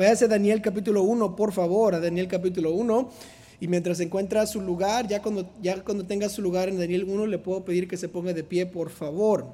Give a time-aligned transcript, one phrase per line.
[0.00, 3.10] Váyase a Daniel capítulo 1, por favor, a Daniel capítulo 1.
[3.58, 7.26] Y mientras encuentra su lugar, ya cuando, ya cuando tenga su lugar en Daniel 1,
[7.26, 9.52] le puedo pedir que se ponga de pie, por favor.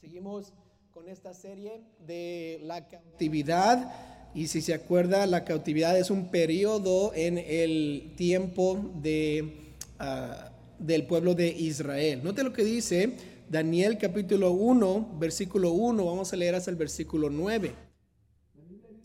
[0.00, 0.52] Seguimos
[0.90, 3.94] con esta serie de la cautividad.
[4.34, 10.50] Y si se acuerda, la cautividad es un periodo en el tiempo de, ah,
[10.80, 12.20] del pueblo de Israel.
[12.24, 13.12] Note lo que dice
[13.48, 16.04] Daniel capítulo 1, versículo 1.
[16.04, 17.85] Vamos a leer hasta el versículo 9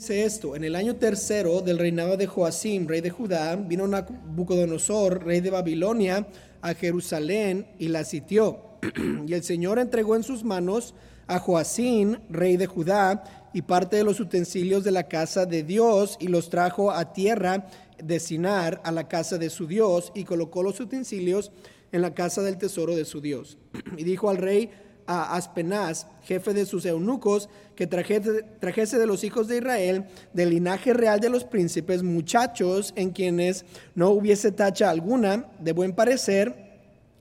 [0.01, 5.23] dice esto, en el año tercero del reinado de Joacim, rey de Judá, vino Nabucodonosor,
[5.23, 6.25] rey de Babilonia,
[6.59, 8.79] a Jerusalén y la sitió.
[9.27, 10.95] y el Señor entregó en sus manos
[11.27, 13.23] a Joacim, rey de Judá,
[13.53, 17.67] y parte de los utensilios de la casa de Dios, y los trajo a tierra
[18.03, 21.51] de Sinar, a la casa de su Dios, y colocó los utensilios
[21.91, 23.59] en la casa del tesoro de su Dios.
[23.97, 24.71] y dijo al rey,
[25.11, 30.51] a Aspenaz, jefe de sus eunucos, que trajese, trajese, de los hijos de Israel, del
[30.51, 36.71] linaje real de los príncipes, muchachos en quienes no hubiese tacha alguna, de buen parecer,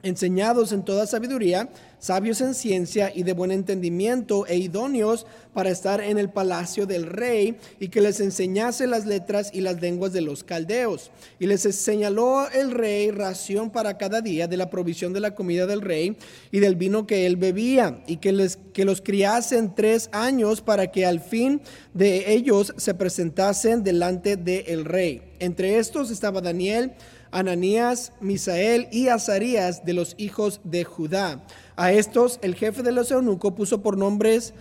[0.02, 1.69] enseñados en toda sabiduría,
[2.00, 7.06] sabios en ciencia y de buen entendimiento e idóneos para estar en el palacio del
[7.06, 11.10] rey y que les enseñase las letras y las lenguas de los caldeos.
[11.38, 15.66] Y les señaló el rey ración para cada día de la provisión de la comida
[15.66, 16.16] del rey
[16.50, 20.90] y del vino que él bebía y que, les, que los criasen tres años para
[20.90, 21.60] que al fin
[21.94, 25.22] de ellos se presentasen delante del rey.
[25.38, 26.92] Entre estos estaba Daniel,
[27.32, 31.42] Ananías, Misael y Azarías de los hijos de Judá.
[31.80, 34.52] A estos el jefe de los eunucos puso por nombres,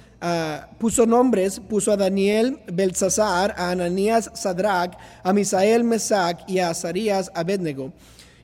[0.78, 7.30] puso nombres, puso a Daniel Belsasar, a Ananías Sadrach, a Misael Mesac y a Azarías
[7.36, 7.92] Abednego.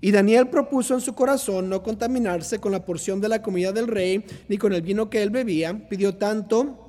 [0.01, 3.87] Y Daniel propuso en su corazón no contaminarse con la porción de la comida del
[3.87, 5.87] rey, ni con el vino que él bebía.
[5.87, 6.85] Pidió tanto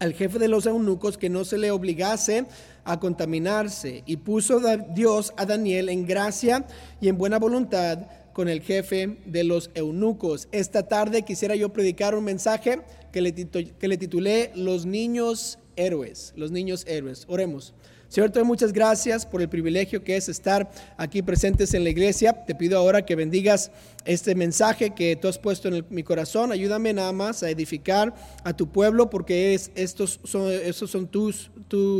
[0.00, 2.46] al jefe de los eunucos que no se le obligase
[2.84, 4.02] a contaminarse.
[4.04, 4.60] Y puso
[4.96, 6.66] Dios a Daniel en gracia
[7.00, 8.00] y en buena voluntad
[8.32, 10.48] con el jefe de los eunucos.
[10.52, 12.80] Esta tarde quisiera yo predicar un mensaje
[13.12, 16.32] que le, que le titulé Los niños héroes.
[16.36, 17.24] Los niños héroes.
[17.28, 17.74] Oremos.
[18.10, 22.44] Señor, te muchas gracias por el privilegio que es estar aquí presentes en la iglesia.
[22.44, 23.70] Te pido ahora que bendigas
[24.04, 26.50] este mensaje que tú has puesto en mi corazón.
[26.50, 31.52] Ayúdame nada más a edificar a tu pueblo porque es, estos son, esos son tus,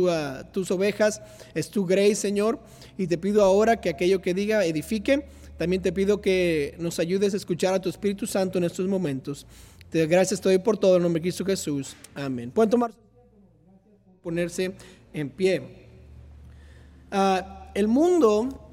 [0.09, 1.21] ah, tus ovejas,
[1.55, 2.59] es tu grace, Señor.
[2.97, 5.25] Y te pido ahora que aquello que diga edifique.
[5.57, 9.45] También te pido que nos ayudes a escuchar a tu Espíritu Santo en estos momentos.
[9.89, 11.95] Te doy gracias, estoy por todo en nombre de Cristo Jesús.
[12.15, 12.51] Amén.
[12.51, 12.91] Pueden tomar
[14.23, 14.73] ponerse
[15.13, 15.87] en pie.
[17.11, 18.71] Ah, el mundo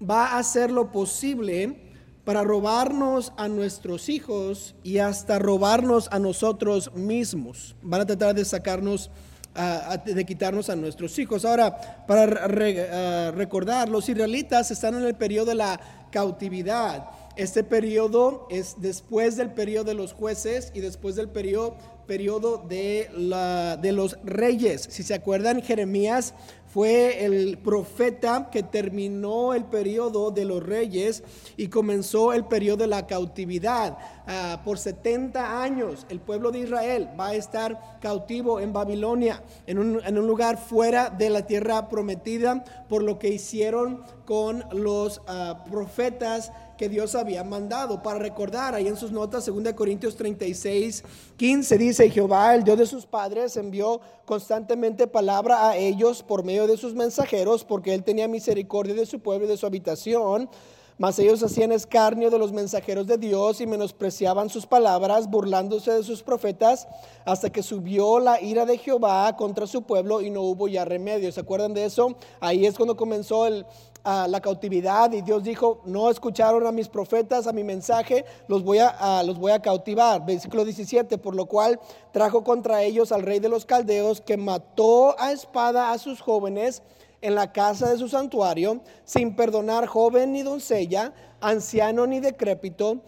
[0.08, 1.76] va a hacer lo posible
[2.24, 7.74] para robarnos a nuestros hijos y hasta robarnos a nosotros mismos.
[7.82, 9.10] Van a tratar de sacarnos,
[9.54, 11.44] de quitarnos a nuestros hijos.
[11.44, 15.80] Ahora, para ah, recordar, los israelitas están en el periodo de la
[16.10, 17.06] cautividad.
[17.36, 21.76] Este periodo es después del periodo de los jueces y después del periodo,
[22.06, 24.86] periodo de, la, de los reyes.
[24.90, 26.34] Si se acuerdan, Jeremías
[26.72, 31.22] fue el profeta que terminó el periodo de los reyes
[31.58, 33.98] y comenzó el periodo de la cautividad.
[34.26, 39.78] Ah, por 70 años el pueblo de Israel va a estar cautivo en Babilonia, en
[39.78, 46.52] un, lugar fuera de la tierra prometida, por lo que hicieron con los ah, profetas
[46.82, 48.02] que Dios había mandado.
[48.02, 51.04] Para recordar, ahí en sus notas, 2 Corintios 36,
[51.36, 56.66] 15 dice, Jehová, el Dios de sus padres, envió constantemente palabra a ellos por medio
[56.66, 60.50] de sus mensajeros, porque él tenía misericordia de su pueblo y de su habitación.
[60.98, 66.02] Mas ellos hacían escarnio de los mensajeros de Dios y menospreciaban sus palabras, burlándose de
[66.02, 66.88] sus profetas,
[67.24, 71.30] hasta que subió la ira de Jehová contra su pueblo y no hubo ya remedio.
[71.30, 72.16] ¿Se acuerdan de eso?
[72.40, 73.66] Ahí es cuando comenzó el,
[74.04, 78.78] la cautividad y Dios dijo, no escucharon a mis profetas, a mi mensaje, los voy
[78.78, 80.24] a, los voy a cautivar.
[80.24, 81.78] Versículo 17, por lo cual
[82.12, 86.82] trajo contra ellos al rey de los caldeos que mató a espada a sus jóvenes
[87.20, 93.00] en la casa de su santuario, sin perdonar joven ni doncella, anciano ni decrépito,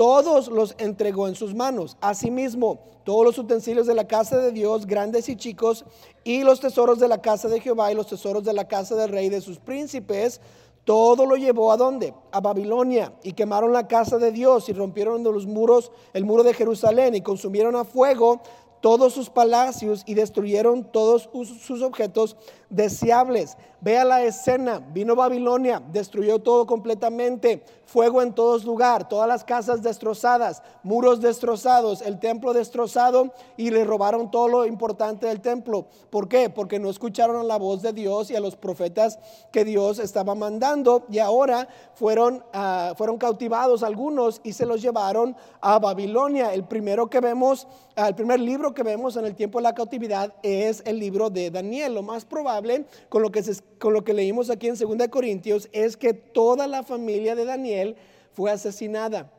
[0.00, 1.98] todos los entregó en sus manos.
[2.00, 5.84] Asimismo, todos los utensilios de la casa de Dios, grandes y chicos,
[6.24, 9.10] y los tesoros de la casa de Jehová y los tesoros de la casa del
[9.10, 10.40] rey de sus príncipes,
[10.86, 12.14] todo lo llevó a dónde?
[12.32, 16.44] A Babilonia y quemaron la casa de Dios y rompieron de los muros el muro
[16.44, 18.40] de Jerusalén y consumieron a fuego
[18.80, 22.36] todos sus palacios y destruyeron todos sus objetos
[22.70, 23.56] deseables.
[23.82, 29.82] Vea la escena, vino Babilonia, destruyó todo completamente, fuego en todos lugar, todas las casas
[29.82, 35.86] destrozadas, muros destrozados, el templo destrozado y le robaron todo lo importante del templo.
[36.10, 36.50] ¿Por qué?
[36.50, 39.18] Porque no escucharon la voz de Dios y a los profetas
[39.50, 45.34] que Dios estaba mandando y ahora fueron, ah, fueron cautivados algunos y se los llevaron
[45.62, 46.52] a Babilonia.
[46.52, 47.66] El primero que vemos,
[47.96, 51.50] el primer libro que vemos en el tiempo de la cautividad es el libro de
[51.50, 51.94] Daniel.
[51.94, 53.42] Lo más probable con lo que
[53.78, 57.96] con lo que leímos aquí en 2 Corintios es que toda la familia de Daniel
[58.32, 59.30] fue asesinada.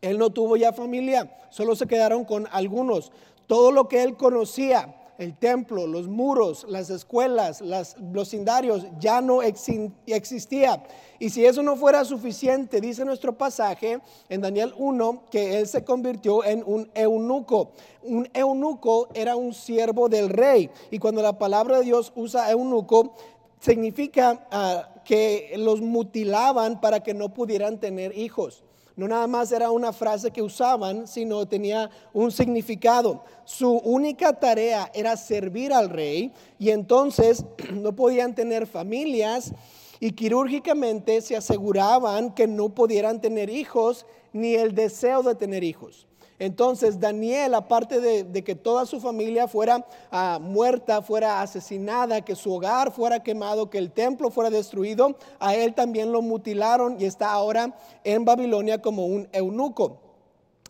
[0.00, 3.10] Él no tuvo ya familia, solo se quedaron con algunos.
[3.46, 9.42] Todo lo que él conocía, el templo, los muros, las escuelas, los cindarios, ya no
[9.42, 10.84] existía.
[11.18, 15.82] Y si eso no fuera suficiente, dice nuestro pasaje en Daniel 1, que él se
[15.82, 17.72] convirtió en un eunuco.
[18.04, 20.70] Un eunuco era un siervo del rey.
[20.92, 23.16] Y cuando la palabra de Dios usa eunuco,
[23.60, 28.62] significa ah, que los mutilaban para que no pudieran tener hijos.
[28.94, 33.24] No nada más era una frase que usaban, sino tenía un significado.
[33.46, 39.54] Su única tarea era servir al rey y entonces no podían tener familias
[39.98, 44.04] y quirúrgicamente se aseguraban que no pudieran tener hijos
[44.34, 46.06] ni el deseo de tener hijos.
[46.38, 52.52] Entonces Daniel, aparte de, que toda su familia fuera ah, muerta, fuera asesinada, que su
[52.52, 57.32] hogar fuera quemado, que el templo fuera destruido, a él también lo mutilaron y está
[57.32, 57.74] ahora
[58.04, 60.00] en Babilonia como un eunuco.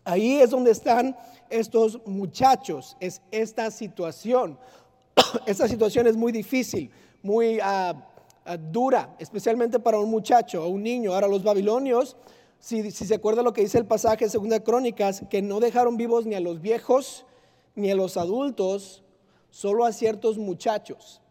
[0.03, 1.15] Ahí es donde están
[1.49, 4.57] estos muchachos, es esta situación.
[5.45, 6.89] esta situación es muy difícil,
[7.21, 7.93] muy ah,
[8.45, 11.13] ah, dura, especialmente para un muchacho o un niño.
[11.13, 12.15] Ahora los babilonios
[12.59, 16.25] si, se acuerda lo que dice el pasaje de Segunda Crónicas, que no dejaron vivos
[16.25, 17.25] ni a los viejos
[17.75, 19.03] ni a los adultos,
[19.49, 21.21] solo a ciertos muchachos,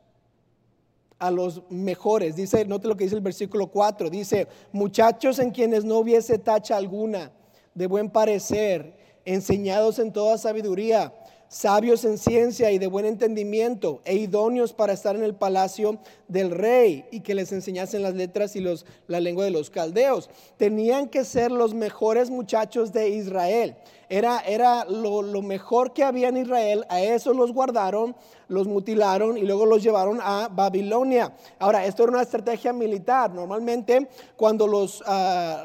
[1.18, 2.36] a los mejores.
[2.36, 6.76] Dice, note lo que dice el versículo 4, dice, muchachos en quienes no hubiese tacha
[6.76, 7.32] alguna,
[7.74, 8.96] de buen parecer,
[9.26, 11.12] enseñados en toda sabiduría
[11.48, 15.98] sabios en ciencia y de buen entendimiento, e idóneos para estar en el palacio
[16.28, 20.30] del rey y que les enseñasen las letras y los, la lengua de los caldeos.
[20.56, 23.76] Tenían que ser los mejores muchachos de Israel.
[24.08, 28.14] Era, era lo, lo mejor que había en Israel, a eso los guardaron
[28.48, 31.34] los mutilaron y luego los llevaron a Babilonia.
[31.58, 33.30] Ahora, esto era una estrategia militar.
[33.32, 35.64] Normalmente cuando, los, ah,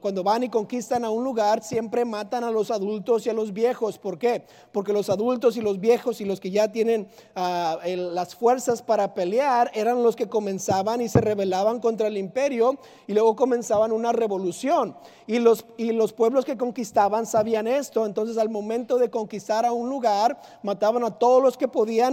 [0.00, 3.52] cuando van y conquistan a un lugar, siempre matan a los adultos y a los
[3.52, 3.98] viejos.
[3.98, 4.44] ¿Por qué?
[4.72, 9.14] Porque los adultos y los viejos y los que ya tienen ah, las fuerzas para
[9.14, 14.12] pelear eran los que comenzaban y se rebelaban contra el imperio y luego comenzaban una
[14.12, 14.96] revolución.
[15.26, 18.04] Y los, y los pueblos que conquistaban sabían esto.
[18.04, 22.09] Entonces al momento de conquistar a un lugar, mataban a todos los que podían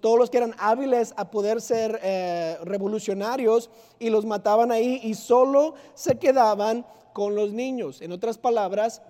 [0.00, 5.14] todos los que eran hábiles a poder ser eh, revolucionarios y los mataban ahí y
[5.14, 8.00] solo se quedaban con los niños.
[8.02, 9.02] En otras palabras,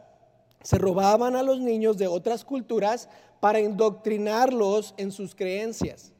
[0.62, 3.08] se robaban a los niños de otras culturas
[3.40, 6.12] para indoctrinarlos en sus creencias.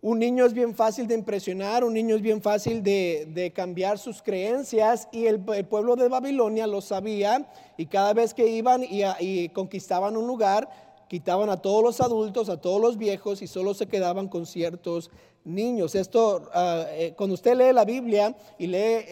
[0.00, 4.22] Un niño es bien fácil de impresionar, un niño es bien fácil de, cambiar sus
[4.22, 10.18] creencias y el, pueblo de Babilonia lo sabía y cada vez que iban y conquistaban
[10.18, 10.68] un lugar,
[11.08, 15.10] quitaban a todos los adultos, a todos los viejos y solo se quedaban con ciertos
[15.44, 15.94] niños.
[15.94, 19.04] Esto, ah, eh, cuando usted lee la Biblia y lee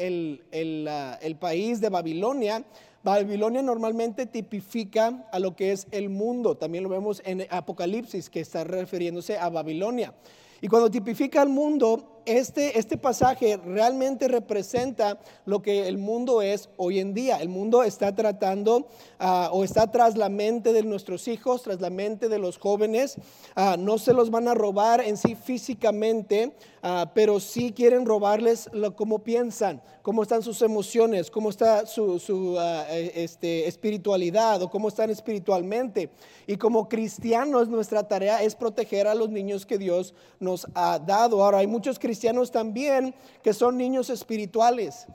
[0.50, 2.64] el, ah, el país de Babilonia,
[3.02, 6.56] Babilonia normalmente tipifica a lo que es el mundo.
[6.56, 10.14] También lo vemos en Apocalipsis, que está refiriéndose a Babilonia.
[10.60, 16.68] Y cuando tipifica al mundo, este, este pasaje realmente representa lo que el mundo es
[16.76, 17.38] hoy en día.
[17.38, 18.86] El mundo está tratando
[19.18, 23.16] ah, o está tras la mente de nuestros hijos, tras la mente de los jóvenes.
[23.56, 28.70] Ah, no se los van a robar en sí físicamente, ah, pero sí quieren robarles
[28.96, 34.88] cómo piensan, cómo están sus emociones, cómo está su, su e, este, espiritualidad o cómo
[34.88, 36.10] están espiritualmente.
[36.46, 41.42] Y como cristianos nuestra tarea es proteger a los niños que Dios nos ha dado.
[41.42, 45.06] Ahora hay muchos cristianos cristianos también que son niños espirituales.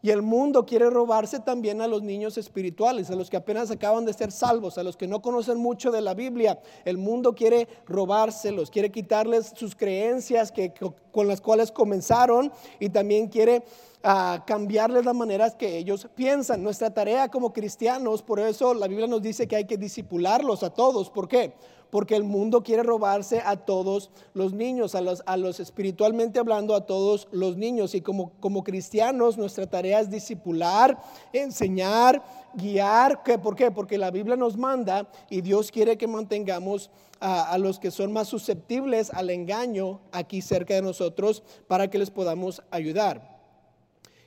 [0.00, 4.06] Y el mundo quiere robarse también a los niños espirituales, a los que apenas acaban
[4.06, 6.58] de ser salvos, a los que no conocen mucho de la Biblia.
[6.86, 10.72] El mundo quiere robárselos, quiere quitarles sus creencias que,
[11.12, 13.64] con las cuales comenzaron y también quiere
[14.08, 16.62] a cambiarles las maneras que ellos piensan.
[16.62, 20.70] Nuestra tarea como cristianos, por eso la Biblia nos dice que hay que disipularlos a
[20.70, 21.10] todos.
[21.10, 21.54] ¿Por qué?
[21.90, 26.74] porque el mundo quiere robarse a todos los niños, a los, a los espiritualmente hablando,
[26.74, 27.94] a todos los niños.
[27.94, 30.98] Y como, cristianos, nuestra tarea es discipular,
[31.32, 32.22] enseñar,
[32.54, 33.22] guiar.
[33.40, 33.70] ¿Por qué?
[33.70, 38.12] Porque la Biblia nos manda y Dios quiere que mantengamos a, a, los que son
[38.12, 43.35] más susceptibles al engaño aquí cerca de nosotros para que les podamos ayudar.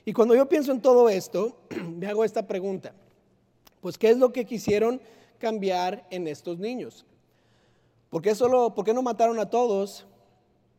[0.04, 1.56] Y cuando yo pienso en todo esto,
[1.96, 2.92] me hago esta pregunta.
[3.80, 5.00] Pues, ¿qué es lo que quisieron
[5.38, 7.04] cambiar en estos niños?
[8.10, 10.06] ¿Por qué, solo, por qué no mataron a todos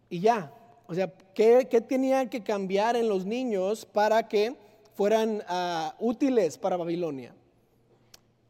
[0.09, 0.53] y ya?
[0.87, 4.55] O sea, ¿qué, qué tenían que cambiar en los niños para que
[4.95, 7.33] fueran uh, útiles para Babilonia?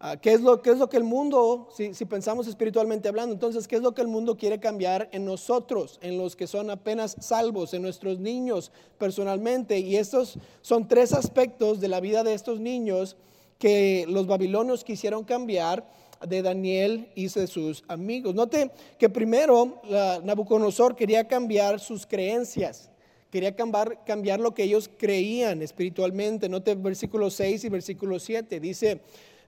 [0.04, 3.36] Uh, ¿qué, es lo, ¿Qué es lo que el mundo, si, si, pensamos espiritualmente hablando,
[3.36, 6.72] entonces, qué es lo que el mundo quiere cambiar en nosotros, en los que son
[6.72, 9.78] apenas salvos, en nuestros niños personalmente?
[9.78, 13.16] Y estos son tres aspectos de la vida de estos niños
[13.60, 15.88] que los babilonios quisieron cambiar
[16.28, 18.34] de Daniel y de sus amigos.
[18.34, 19.82] Note que primero
[20.24, 22.90] Nabucodonosor quería cambiar sus creencias,
[23.30, 26.50] quería cambiar, cambiar lo que ellos creían espiritualmente.
[26.50, 29.00] Note versículo 6 y versículo 7, dice,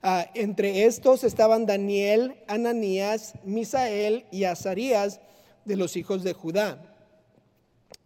[0.04, 5.20] ah, entre estos estaban Daniel, Ananías, Misael y Azarías
[5.64, 6.80] de los hijos de Judá.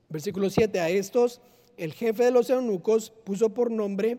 [0.08, 1.42] Versículo 7, a estos
[1.76, 4.18] el jefe de los eunucos puso por nombre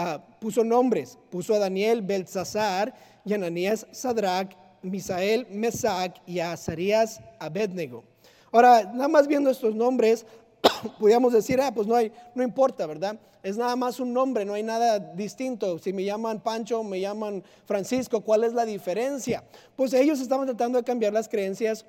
[0.00, 2.94] Ah, puso nombres, puso a Daniel, Belsasar,
[3.24, 8.04] y Ananías, Sadrach, Misael, Mesac y a Azarías, Abednego.
[8.52, 10.24] Ahora, nada más viendo estos nombres,
[10.98, 13.18] podríamos decir, ah, pues no hay, no importa, ¿verdad?
[13.42, 15.78] Es nada más un nombre, no hay nada distinto.
[15.78, 19.44] Si me llaman Pancho, me llaman Francisco, ¿cuál es la diferencia?
[19.76, 21.84] Pues ellos estaban tratando de cambiar las creencias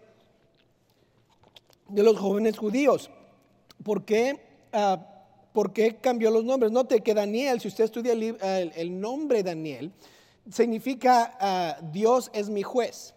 [1.87, 3.09] de los jóvenes judíos.
[3.83, 4.39] ¿Por qué?
[4.73, 4.97] Uh,
[5.53, 6.71] ¿Por qué cambió los nombres?
[6.71, 9.91] Note que Daniel, si usted estudia el, nombre Daniel,
[10.51, 13.15] significa uh, Dios es mi juez.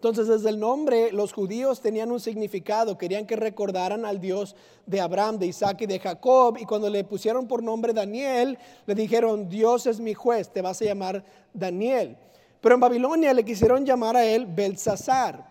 [0.00, 4.98] Entonces, desde el nombre, los judíos tenían un significado, querían que recordaran al Dios de
[4.98, 6.56] Abraham, de Isaac y de Jacob.
[6.58, 10.80] Y cuando le pusieron por nombre Daniel, le dijeron, Dios es mi juez, te vas
[10.80, 12.16] a llamar Daniel.
[12.62, 15.46] Pero en Babilonia le quisieron llamar a él Belsasar.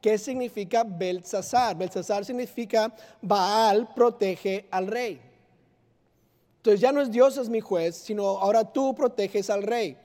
[0.00, 1.76] ¿Qué significa Belsasar?
[1.76, 5.20] Belsasar significa Baal protege al rey.
[6.58, 9.96] Entonces ya no es Dios es mi juez, sino ahora tú proteges al rey.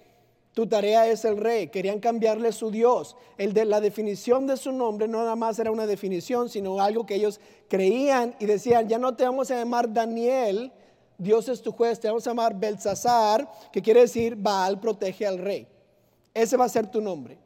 [0.53, 1.67] Tu tarea es el rey.
[1.69, 3.15] Querían cambiarle su Dios.
[3.38, 7.05] El de la definición de su nombre no nada más era una definición, sino algo
[7.05, 10.72] que ellos creían y decían, ya no te vamos a llamar Daniel,
[11.17, 15.39] Dios es tu juez, te vamos a llamar Belsasar, que quiere decir Baal protege al
[15.39, 15.67] rey.
[16.33, 17.38] Ese va a ser tu nombre.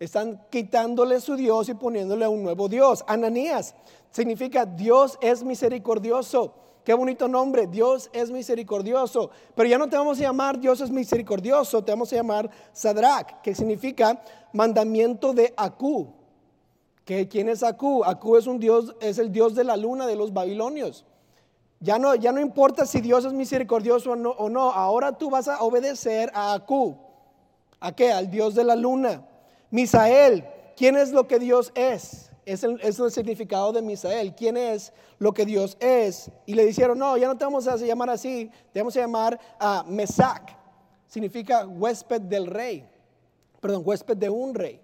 [0.00, 3.04] Están quitándole su Dios y poniéndole un nuevo Dios.
[3.06, 3.74] Ananías
[4.10, 6.54] significa Dios es misericordioso.
[6.84, 9.30] Qué bonito nombre, Dios es misericordioso.
[9.54, 13.40] Pero ya no te vamos a llamar Dios es misericordioso, te vamos a llamar Sadrach,
[13.42, 14.22] que significa
[14.52, 16.08] mandamiento de Acú.
[17.04, 18.04] ¿Que ¿Quién es Acú?
[18.04, 21.04] Acú es un Dios, es el Dios de la luna de los babilonios.
[21.80, 25.30] Ya no, ya no importa si Dios es misericordioso o no, o no, ahora tú
[25.30, 26.96] vas a obedecer a Acú.
[27.80, 28.12] ¿A qué?
[28.12, 29.26] Al Dios de la luna.
[29.70, 30.44] Misael,
[30.76, 32.29] ¿quién es lo que Dios es?
[32.52, 34.34] Es el, significado de Misael.
[34.34, 36.30] ¿Quién es lo que Dios es?
[36.46, 39.38] Y le dijeron, no, ya no te vamos a llamar así, te vamos a llamar
[39.58, 40.56] a Mesac.
[41.06, 42.88] Significa huésped del rey.
[43.60, 44.80] Perdón, huésped de un rey.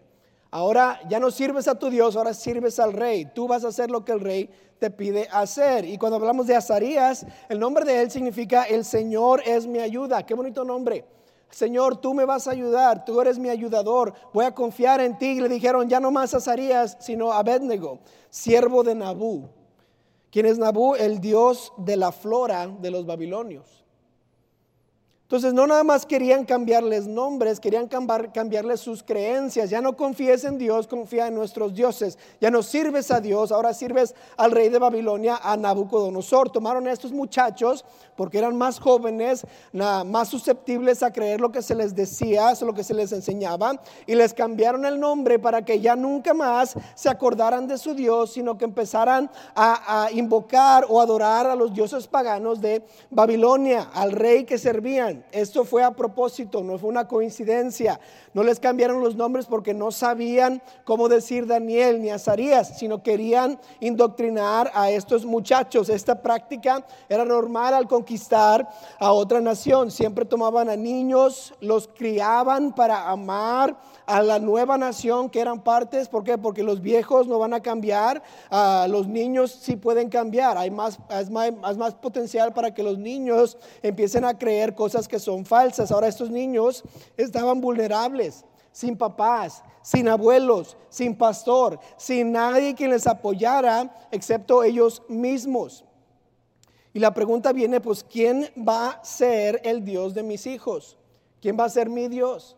[0.50, 3.26] Ahora ya no sirves a tu Dios, ahora sirves al rey.
[3.34, 5.84] Tú vas a hacer lo que el rey te pide hacer.
[5.84, 10.24] Y cuando hablamos de Azarías, el nombre de él significa el Señor es mi ayuda.
[10.24, 11.04] Qué bonito nombre.
[11.50, 15.26] Señor, tú me vas a ayudar, tú eres mi ayudador, voy a confiar en ti.
[15.26, 18.00] Y le dijeron, ya no más Azarías, sino Abednego,
[18.30, 19.48] siervo de Nabú.
[20.30, 20.94] ¿Quién es Nabú?
[20.96, 23.85] El dios de la flora de los babilonios.
[25.26, 29.70] Entonces no nada más querían cambiarles nombres, querían cambiarles sus creencias.
[29.70, 32.16] Ya no confíes en Dios, confía en nuestros dioses.
[32.40, 36.50] Ya no sirves a Dios, ahora sirves al rey de Babilonia, a Nabucodonosor.
[36.50, 41.74] Tomaron a estos muchachos porque eran más jóvenes, más susceptibles a creer lo que se
[41.74, 45.96] les decía, lo que se les enseñaba, y les cambiaron el nombre para que ya
[45.96, 51.46] nunca más se acordaran de su Dios, sino que empezaran a, a invocar o adorar
[51.46, 55.15] a los dioses paganos de Babilonia, al rey que servían.
[55.32, 58.00] Esto fue a propósito, no fue una coincidencia.
[58.34, 63.58] No les cambiaron los nombres porque no sabían cómo decir Daniel ni Azarías, sino querían
[63.80, 65.88] indoctrinar a estos muchachos.
[65.88, 68.68] Esta práctica era normal al conquistar
[68.98, 69.90] a otra nación.
[69.90, 76.08] Siempre tomaban a niños, los criaban para amar a la nueva nación que eran partes.
[76.08, 76.38] ¿Por qué?
[76.38, 78.22] Porque los viejos no van a cambiar,
[78.88, 80.56] los niños sí pueden cambiar.
[80.58, 80.98] Hay más,
[81.30, 85.90] más, más potencial para que los niños empiecen a creer cosas que son falsas.
[85.90, 86.82] Ahora estos niños
[87.16, 95.02] estaban vulnerables sin papás, sin abuelos, sin pastor, sin nadie quien les apoyara excepto ellos
[95.08, 95.82] mismos.
[96.92, 100.96] Y la pregunta viene, pues, ¿quién va a ser el Dios de mis hijos?
[101.40, 102.56] ¿Quién va a ser mi Dios?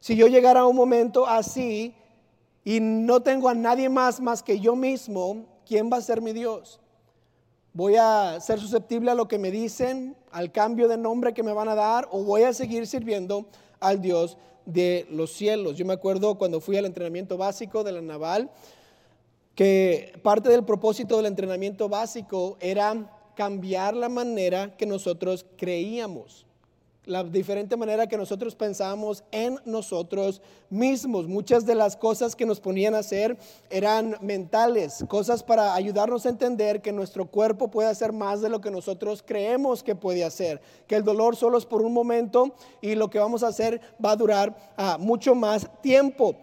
[0.00, 1.94] Si yo llegara a un momento así
[2.64, 6.32] y no tengo a nadie más más que yo mismo, ¿quién va a ser mi
[6.32, 6.80] Dios?
[7.76, 11.52] ¿Voy a ser susceptible a lo que me dicen, al cambio de nombre que me
[11.52, 13.46] van a dar o voy a seguir sirviendo
[13.80, 15.76] al Dios de los cielos?
[15.76, 18.48] Yo me acuerdo cuando fui al entrenamiento básico de la naval,
[19.56, 26.46] que parte del propósito del entrenamiento básico era cambiar la manera que nosotros creíamos
[27.06, 31.26] la diferente manera que nosotros pensábamos en nosotros mismos.
[31.26, 33.36] Muchas de las cosas que nos ponían a hacer
[33.70, 38.60] eran mentales, cosas para ayudarnos a entender que nuestro cuerpo puede hacer más de lo
[38.60, 42.94] que nosotros creemos que puede hacer, que el dolor solo es por un momento y
[42.94, 46.36] lo que vamos a hacer va a durar ah, mucho más tiempo.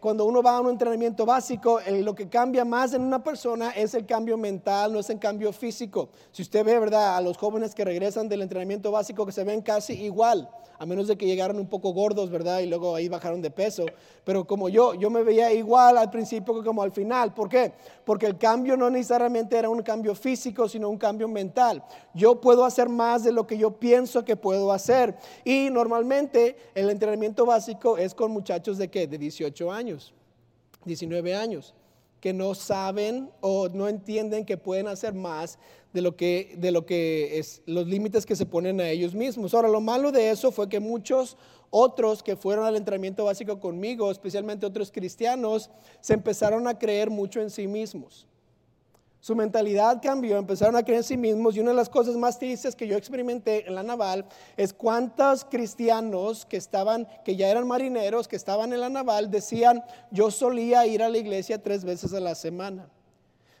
[0.00, 3.94] Cuando uno va a un entrenamiento básico, lo que cambia más en una persona es
[3.94, 6.08] el cambio mental, no es el cambio físico.
[6.32, 7.16] Si usted ve, ¿verdad?
[7.16, 11.08] A los jóvenes que regresan del entrenamiento básico que se ven casi igual, a menos
[11.08, 12.60] de que llegaron un poco gordos, ¿verdad?
[12.60, 13.84] Y luego ahí bajaron de peso.
[14.24, 17.34] Pero como yo, yo me veía igual al principio que como al final.
[17.34, 17.72] ¿Por qué?
[18.04, 21.84] Porque el cambio no necesariamente era un cambio físico, sino un cambio mental.
[22.14, 25.16] Yo puedo hacer más de lo que yo pienso que puedo hacer.
[25.44, 29.06] Y normalmente el entrenamiento básico es con muchachos de qué?
[29.06, 30.14] De 18 años,
[30.86, 31.74] 19 años
[32.20, 35.58] que no saben o no entienden que pueden hacer más
[35.92, 39.54] de lo que, de lo que es los límites que se ponen a ellos mismos.
[39.54, 41.36] Ahora, lo malo de eso fue que muchos
[41.70, 47.40] otros que fueron al entrenamiento básico conmigo, especialmente otros cristianos, se empezaron a creer mucho
[47.40, 48.26] en sí mismos.
[49.20, 52.38] Su mentalidad cambió, empezaron a creer en sí mismos y una de las cosas más
[52.38, 54.24] tristes que yo experimenté en la naval
[54.56, 59.84] es cuántos cristianos que estaban, que ya eran marineros, que estaban en la naval, decían,
[60.10, 62.88] yo solía ir a la iglesia tres veces a la semana.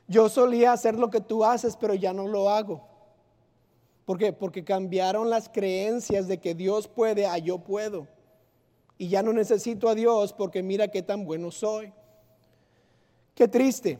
[0.08, 2.88] Yo solía hacer lo que tú haces, pero ya no lo hago.
[4.06, 4.32] ¿Por qué?
[4.32, 8.08] Porque cambiaron las creencias de que Dios puede a yo puedo.
[8.96, 11.92] Y ya no necesito a Dios porque mira qué tan bueno soy.
[13.34, 13.98] Qué triste.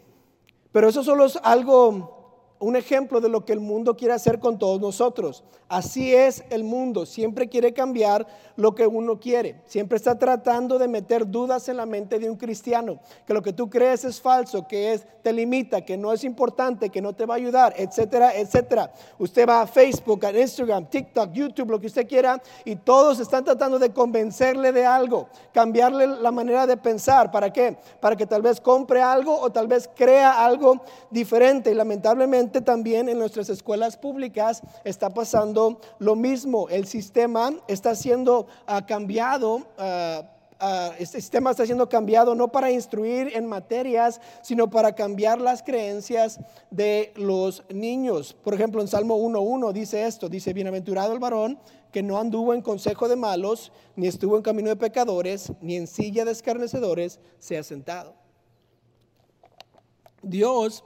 [0.73, 2.20] Pero eso solo es algo
[2.61, 5.43] un ejemplo de lo que el mundo quiere hacer con todos nosotros.
[5.69, 8.27] Así es el mundo, siempre quiere cambiar
[8.57, 12.37] lo que uno quiere, siempre está tratando de meter dudas en la mente de un
[12.37, 16.25] cristiano, que lo que tú crees es falso, que es te limita, que no es
[16.25, 18.93] importante, que no te va a ayudar, etcétera, etcétera.
[19.19, 23.45] Usted va a Facebook, a Instagram, TikTok, YouTube, lo que usted quiera, y todos están
[23.45, 27.79] tratando de convencerle de algo, cambiarle la manera de pensar, ¿para qué?
[28.01, 33.09] Para que tal vez compre algo o tal vez crea algo diferente y lamentablemente también
[33.09, 36.69] en nuestras escuelas públicas está pasando lo mismo.
[36.69, 39.67] El sistema está siendo ah, cambiado.
[40.99, 46.39] Este sistema está siendo cambiado no para instruir en materias, sino para cambiar las creencias
[46.71, 48.37] de los niños.
[48.45, 51.59] Por ejemplo, en Salmo 1.1 dice esto, dice, bienaventurado el varón
[51.91, 55.87] que no anduvo en consejo de malos, ni estuvo en camino de pecadores, ni en
[55.87, 58.15] silla de escarnecedores se ha sentado.
[60.23, 60.85] Dios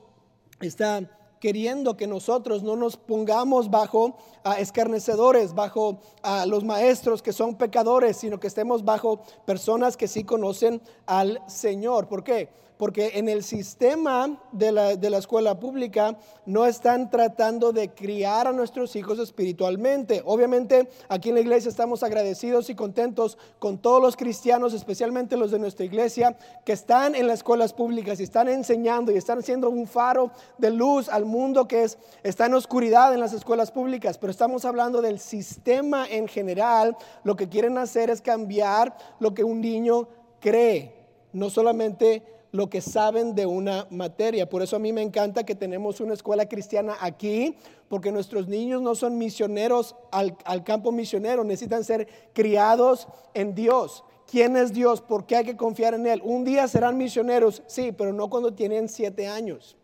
[0.61, 7.33] está queriendo que nosotros no nos pongamos bajo a escarnecedores, bajo a los maestros que
[7.33, 12.09] son pecadores, sino que estemos bajo personas que sí conocen al Señor.
[12.09, 12.49] ¿Por qué?
[12.77, 18.49] Porque en el sistema de la, de la, escuela pública no están tratando de criar
[18.49, 20.23] a nuestros hijos espiritualmente.
[20.25, 25.53] Obviamente aquí en la iglesia estamos agradecidos y contentos con todos los cristianos, especialmente los
[25.53, 29.71] de nuestra iglesia, que están en las escuelas públicas y están enseñando y están haciendo
[29.71, 34.19] un faro de luz al mundo que es, está en oscuridad en las escuelas públicas.
[34.19, 36.97] Pero estamos hablando del sistema en general.
[37.23, 40.09] Lo que quieren hacer es cambiar lo que un niño
[40.41, 40.95] cree,
[41.33, 44.49] no solamente lo que saben de una materia.
[44.49, 48.81] Por eso a mí me encanta que tenemos una escuela cristiana aquí, porque nuestros niños
[48.81, 54.05] no son misioneros al, campo misionero, necesitan ser criados en Dios.
[54.31, 55.01] ¿Quién es Dios?
[55.01, 56.23] ¿Por qué hay que confiar en Él?
[56.23, 59.77] Un día serán misioneros, sí, pero no cuando tienen siete años.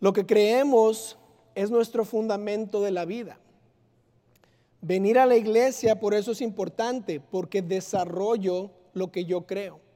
[0.00, 1.16] Lo que creemos
[1.54, 3.38] es nuestro fundamento de la vida.
[4.80, 9.86] Venir a la iglesia por eso es importante, porque desarrollo lo que yo creo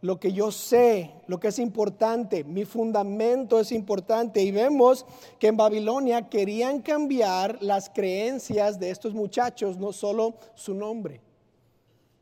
[0.00, 4.42] lo que yo sé, lo que es importante, mi fundamento es importante.
[4.42, 5.04] Y vemos
[5.38, 11.20] que en Babilonia querían cambiar las creencias de estos muchachos, no solo su nombre.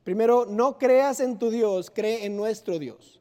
[0.05, 3.21] Primero, no creas en tu Dios, cree en nuestro Dios.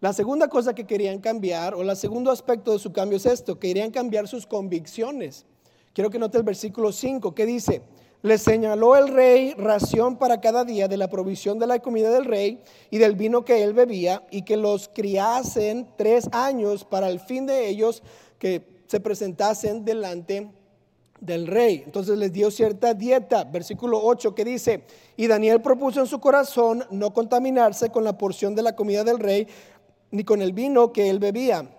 [0.00, 3.58] La segunda cosa que querían cambiar, o el segundo aspecto de su cambio es esto,
[3.58, 5.44] querían cambiar sus convicciones.
[5.92, 7.82] Quiero que note el versículo 5, que dice,
[8.22, 12.26] le señaló el rey ración para cada día de la provisión de la comida del
[12.26, 17.20] rey y del vino que él bebía, y que los criasen tres años para el
[17.20, 18.02] fin de ellos
[18.38, 20.50] que se presentasen delante
[21.20, 21.82] del rey.
[21.84, 24.84] Entonces les dio cierta dieta, versículo 8 que dice,
[25.16, 29.18] y Daniel propuso en su corazón no contaminarse con la porción de la comida del
[29.18, 29.46] rey,
[30.10, 31.70] ni con el vino que él bebía.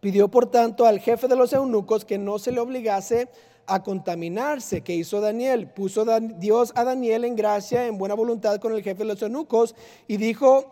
[0.00, 3.28] Pidió por tanto al jefe de los eunucos que no se le obligase
[3.72, 4.82] a contaminarse.
[4.82, 5.66] que hizo Daniel?
[5.66, 6.04] Puso
[6.38, 9.74] Dios a Daniel en gracia, en buena voluntad con el jefe de los eunucos
[10.06, 10.70] y dijo,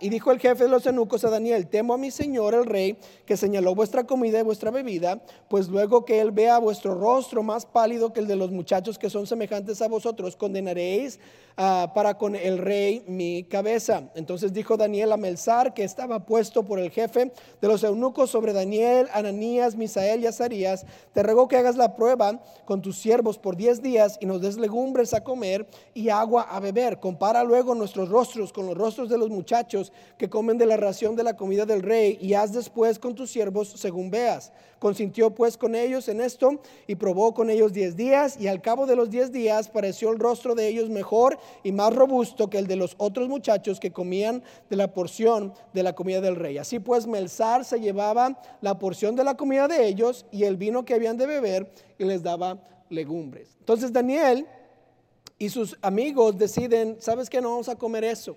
[0.00, 2.98] y dijo el jefe de los eunucos a Daniel, temo a mi señor el rey,
[3.24, 7.66] que señaló vuestra comida y vuestra bebida, pues luego que él vea vuestro rostro más
[7.66, 11.20] pálido que el de los muchachos que son semejantes a vosotros, condenaréis
[11.60, 14.10] ah, para con el rey mi cabeza.
[14.14, 18.52] Entonces dijo Daniel a Melzar, que estaba puesto por el jefe de los eunucos sobre
[18.52, 23.56] Daniel, Ananías, Misael y Azarías, te ruego que hagas la prueba con tus siervos por
[23.56, 26.98] diez días y nos des legumbres a comer y agua a beber.
[26.98, 31.16] Compara luego nuestros rostros con los rostros de los muchachos que comen de la ración
[31.16, 34.52] de la comida del rey, y haz después con tus siervos según veas.
[34.78, 38.86] Consintió pues con ellos en esto, y probó con ellos diez días, y al cabo
[38.86, 42.66] de los diez días pareció el rostro de ellos mejor y más robusto que el
[42.66, 46.58] de los otros muchachos que comían de la porción de la comida del rey.
[46.58, 50.84] Así pues, Melzar se llevaba la porción de la comida de ellos y el vino
[50.84, 52.58] que habían de beber, y les daba
[52.88, 53.56] legumbres.
[53.60, 54.46] Entonces Daniel
[55.38, 57.40] y sus amigos deciden, ¿sabes qué?
[57.40, 58.36] No vamos a comer eso.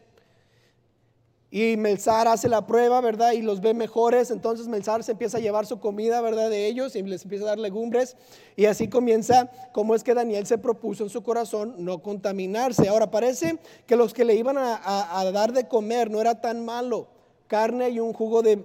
[1.56, 3.34] Y Melzar hace la prueba, ¿verdad?
[3.34, 4.32] Y los ve mejores.
[4.32, 6.50] Entonces Melzar se empieza a llevar su comida, ¿verdad?
[6.50, 8.18] De ellos y les empieza a dar legumbres.
[8.56, 12.90] Y así comienza como es que Daniel se propuso en su corazón no contaminarse.
[12.90, 17.08] Ahora parece que los que le iban a, dar de comer no era tan malo.
[17.46, 18.56] Carne y un jugo de,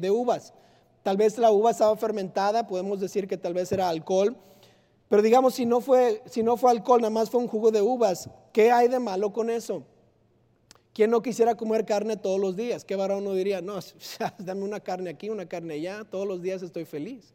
[0.00, 0.52] de uvas.
[1.04, 4.36] Tal vez la uva estaba fermentada, podemos decir que tal vez era alcohol.
[5.08, 7.82] Pero digamos, si no fue, si no fue alcohol, nada más fue un jugo de
[7.82, 9.84] uvas, ¿qué hay de malo con eso?
[10.92, 12.84] ¿Quién no quisiera comer carne todos los días?
[12.84, 13.62] ¿Qué varón no diría?
[13.62, 13.78] No,
[14.38, 17.32] dame una carne aquí, una carne allá, todos los días estoy feliz.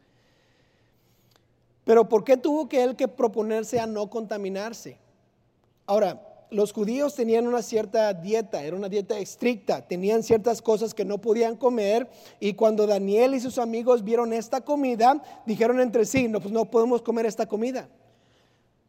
[1.83, 4.97] Pero ¿por qué tuvo que él que proponerse a no contaminarse?
[5.87, 11.03] Ahora, los judíos tenían una cierta dieta, era una dieta estricta, tenían ciertas cosas que
[11.03, 16.27] no podían comer y cuando Daniel y sus amigos vieron esta comida, dijeron entre sí,
[16.27, 17.89] no, pues no podemos comer esta comida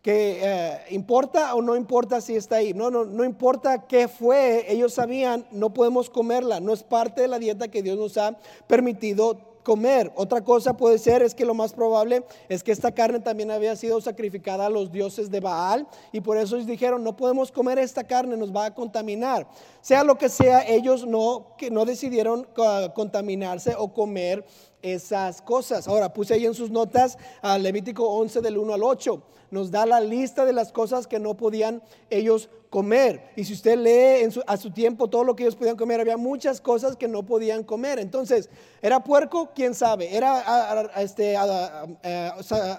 [0.02, 2.72] que eh, importa o no importa si está ahí.
[2.72, 7.28] No, no, no importa qué fue, ellos sabían, no podemos comerla, no es parte de
[7.28, 10.10] la dieta que Dios nos ha permitido comer.
[10.14, 13.76] Otra cosa puede ser es que lo más probable es que esta carne también había
[13.76, 17.78] sido sacrificada a los dioses de Baal y por eso ellos dijeron, no podemos comer
[17.78, 19.46] esta carne, nos va a contaminar.
[19.82, 24.42] Sea lo que sea, ellos no, que no decidieron ah, contaminarse o comer
[24.82, 25.88] esas cosas.
[25.88, 29.22] Ahora puse ahí en sus notas a Levítico 11 del 1 al 8.
[29.50, 33.30] Nos da la lista de las cosas que no podían ellos comer.
[33.36, 36.60] Y si usted lee a su tiempo todo lo que ellos podían comer, había muchas
[36.60, 37.98] cosas que no podían comer.
[37.98, 38.48] Entonces,
[38.82, 39.50] ¿era puerco?
[39.54, 40.14] ¿Quién sabe?
[40.14, 41.36] ¿Era este,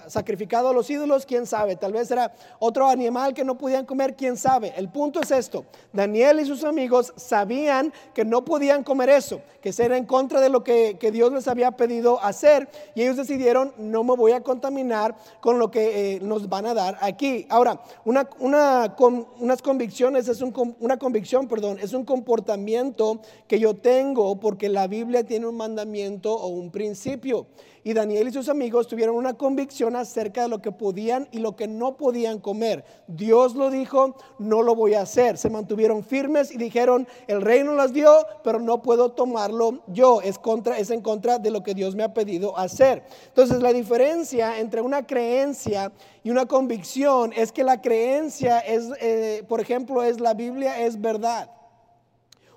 [0.08, 1.26] sacrificado a los ídolos?
[1.26, 1.76] ¿Quién sabe?
[1.76, 4.72] Tal vez era otro animal que no podían comer, ¿quién sabe?
[4.76, 5.64] El punto es esto.
[5.92, 10.50] Daniel y sus amigos sabían que no podían comer eso, que era en contra de
[10.50, 11.89] lo que, Dios les había pedido
[12.22, 12.68] hacer.
[12.94, 16.74] Y ellos decidieron, no me voy a contaminar con lo que eh, nos van a
[16.74, 17.46] dar aquí.
[17.48, 18.94] Ahora, una, una,
[19.38, 25.24] unas convicciones es una convicción, perdón, es un comportamiento que yo tengo porque la Biblia
[25.24, 27.46] tiene un mandamiento o un principio.
[27.82, 31.56] Y Daniel y sus amigos tuvieron una convicción acerca de lo que podían y lo
[31.56, 32.84] que no podían comer.
[33.06, 35.38] Dios lo dijo, no lo voy a hacer.
[35.38, 38.12] Se mantuvieron firmes y dijeron, el reino las dio,
[38.44, 40.20] pero no puedo tomarlo yo.
[40.20, 43.02] Es, contra, es en contra de lo que Dios me ha pedido hacer.
[43.28, 45.90] Entonces la diferencia entre una creencia
[46.22, 51.00] y una convicción es que la creencia es, eh, por ejemplo, es la Biblia es
[51.00, 51.50] verdad.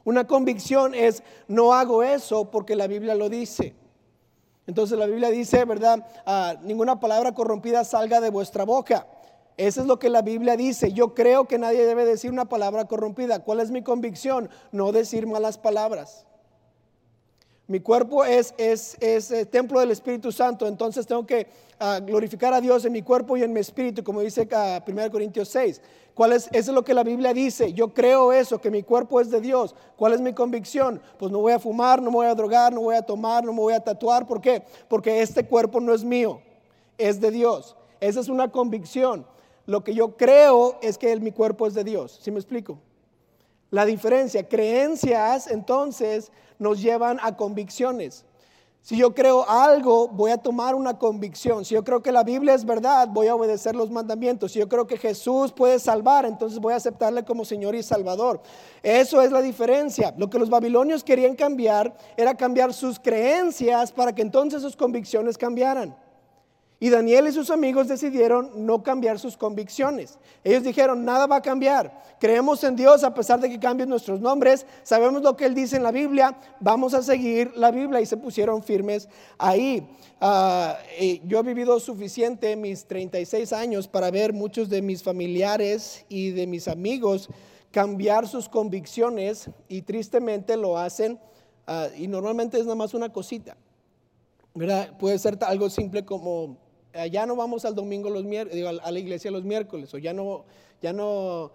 [0.03, 3.73] Una convicción es no hago eso porque la Biblia lo dice.
[4.65, 6.05] Entonces la Biblia dice, ¿verdad?
[6.25, 9.07] Ah, ninguna palabra corrompida salga de vuestra boca.
[9.57, 10.93] Eso es lo que la Biblia dice.
[10.93, 13.39] Yo creo que nadie debe decir una palabra corrompida.
[13.39, 14.49] ¿Cuál es mi convicción?
[14.71, 16.25] No decir malas palabras.
[17.65, 21.47] Mi cuerpo es, es, es, eh, templo del Espíritu Santo, entonces tengo que
[21.79, 24.47] ah, glorificar a Dios en mi cuerpo y en mi espíritu, como dice
[24.85, 25.81] 1 Corintios 6.
[26.13, 26.49] ¿Cuál es?
[26.51, 27.73] Eso es lo que la Biblia dice.
[27.73, 29.73] Yo creo eso, que mi cuerpo es de Dios.
[29.95, 31.01] ¿Cuál es mi convicción?
[31.17, 33.53] Pues no voy a fumar, no me voy a drogar, no voy a tomar, no
[33.53, 34.27] me voy a tatuar.
[34.27, 34.63] ¿Por qué?
[34.89, 36.41] Porque este cuerpo no es mío,
[36.97, 37.75] es de Dios.
[37.99, 39.25] Esa es una convicción.
[39.65, 42.19] Lo que yo creo es que mi cuerpo es de Dios.
[42.21, 42.77] ¿Sí me explico?
[43.73, 48.23] La diferencia, creencias entonces nos llevan a convicciones.
[48.83, 51.65] Si yo creo algo, voy a tomar una convicción.
[51.65, 54.51] Si yo creo que la Biblia es verdad, voy a obedecer los mandamientos.
[54.51, 58.43] Si yo creo que Jesús puede salvar, entonces voy a aceptarle como Señor y Salvador.
[58.83, 60.13] Eso es la diferencia.
[60.19, 65.35] Lo que los babilonios querían cambiar era cambiar sus creencias para que entonces sus convicciones
[65.35, 65.95] cambiaran.
[66.79, 70.17] Y Daniel y sus amigos decidieron no cambiar sus convicciones.
[70.43, 72.03] Ellos dijeron, nada va a cambiar.
[72.19, 74.65] Creemos en Dios a pesar de que cambien nuestros nombres.
[74.83, 76.35] Sabemos lo que Él dice en la Biblia.
[76.59, 79.07] Vamos a seguir la Biblia y se pusieron firmes
[79.37, 79.87] ahí.
[80.19, 80.77] Ah,
[81.25, 86.47] yo he vivido suficiente mis 36 años para ver muchos de mis familiares y de
[86.47, 87.29] mis amigos
[87.71, 91.19] cambiar sus convicciones y tristemente lo hacen.
[91.65, 93.55] Ah, y normalmente es nada más una cosita.
[94.99, 96.62] Puede ser algo simple como eh,
[97.11, 100.45] ya no vamos al domingo los miércoles, a la iglesia los miércoles, o ya no,
[100.81, 101.51] ya no,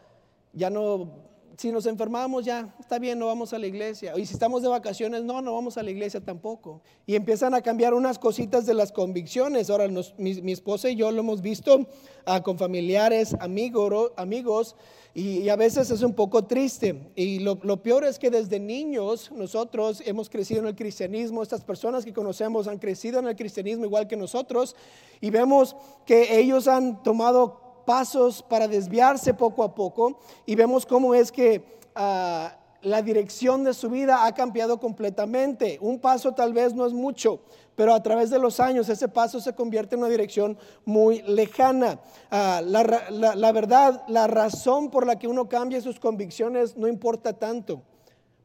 [0.53, 1.27] ya no,
[1.59, 4.16] si nos enfermamos ya, está bien, no vamos a la iglesia.
[4.16, 6.83] Y si estamos de vacaciones, no, no vamos a la iglesia tampoco.
[7.05, 9.68] Y empiezan a cambiar unas cositas de las convicciones.
[9.68, 11.88] Ahora, mi, esposa y yo lo hemos visto
[12.27, 14.77] ah, con familiares, amigos, amigos
[15.14, 17.11] y, a veces es un poco triste.
[17.16, 22.05] Y lo, peor es que desde niños nosotros hemos crecido en el cristianismo, estas personas
[22.05, 24.77] que conocemos han crecido en el cristianismo igual que nosotros,
[25.21, 25.75] y vemos
[26.07, 31.79] que ellos han tomado pasos para desviarse poco a poco, y vemos cómo es que...
[31.94, 35.79] Ah, la dirección de su vida ha cambiado completamente.
[35.81, 37.40] Un paso tal vez no es mucho,
[37.74, 42.01] pero a través de los años ese paso se convierte en una dirección muy lejana.
[42.31, 47.83] Ah, la, verdad, la razón por la que uno cambia sus convicciones no importa tanto,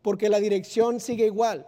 [0.01, 1.67] porque la dirección sigue igual.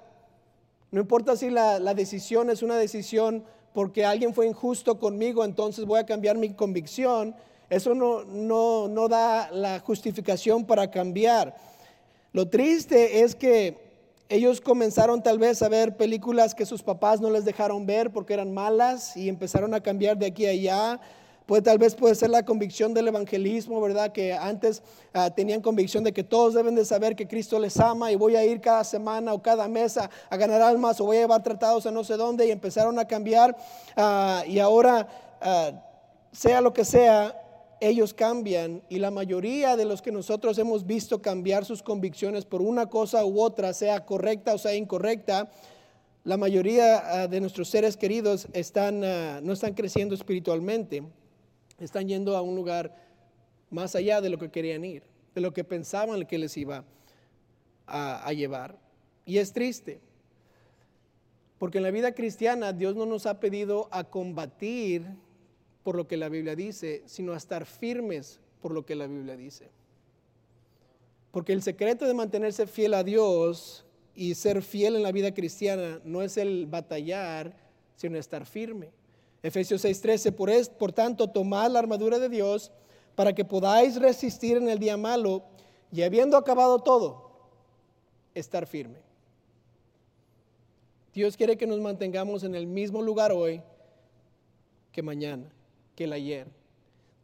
[0.92, 6.00] No importa si la, decisión es una decisión porque alguien fue injusto conmigo, entonces voy
[6.00, 7.36] a cambiar mi convicción.
[7.70, 11.56] Eso no, no, no da la justificación para cambiar.
[12.32, 13.86] Lo triste es que
[14.28, 18.34] ellos comenzaron tal vez a ver películas que sus papás no les dejaron ver porque
[18.34, 21.00] eran malas y empezaron a cambiar de aquí a allá.
[21.46, 24.12] Pues tal vez puede ser la convicción del evangelismo, ¿verdad?
[24.12, 24.82] Que antes
[25.14, 28.36] ah, tenían convicción de que todos deben de saber que Cristo les ama y voy
[28.36, 31.86] a ir cada semana o cada mes a, ganar almas o voy a llevar tratados
[31.86, 33.56] a no sé dónde y empezaron a cambiar
[33.96, 35.08] ah, y ahora,
[35.40, 35.72] ah,
[36.32, 37.45] sea lo que sea,
[37.82, 42.62] ellos cambian y la mayoría de los que nosotros hemos visto cambiar sus convicciones por
[42.62, 45.50] una cosa u otra, sea correcta o sea incorrecta,
[46.24, 51.04] la mayoría ah, de nuestros seres queridos están, ah, no están creciendo espiritualmente,
[51.80, 52.96] están yendo a un lugar
[53.70, 55.04] más allá de lo que querían ir,
[55.36, 56.84] de lo que pensaban que les iba
[57.86, 58.78] a, a llevar.
[59.26, 60.00] Y es triste,
[61.60, 65.06] porque en la vida cristiana Dios no nos ha pedido a combatir
[65.86, 69.38] por lo que la Biblia dice, sino a estar firmes por lo que la Biblia
[69.38, 69.70] dice.
[71.30, 76.02] Porque el secreto de mantenerse fiel a Dios y ser fiel en la vida cristiana
[76.04, 77.56] no es el batallar,
[77.96, 78.90] sino estar firme.
[79.44, 82.72] Efesios 6:13, por, por tanto, tomad la armadura de Dios
[83.14, 85.44] para que podáis resistir en el día malo
[85.92, 87.30] y habiendo acabado todo,
[88.34, 88.98] estar firme.
[91.14, 93.62] Dios quiere que nos mantengamos en el mismo lugar hoy
[94.92, 95.52] que mañana
[95.96, 96.48] que el ayer.